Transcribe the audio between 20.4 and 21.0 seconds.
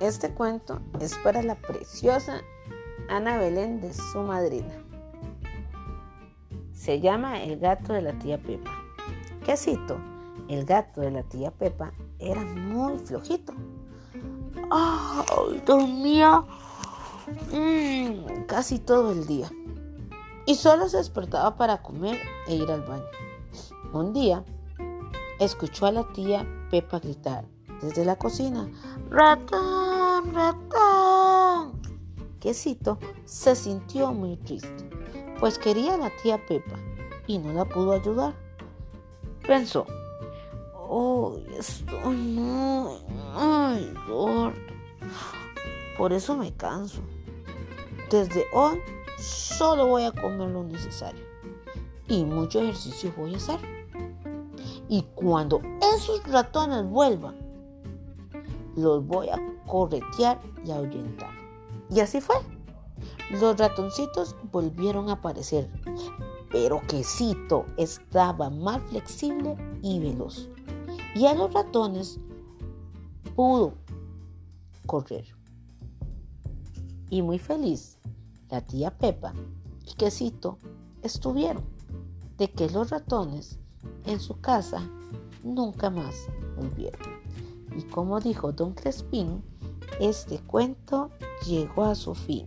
y solo se